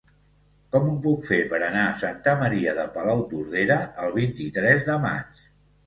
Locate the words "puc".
1.03-1.27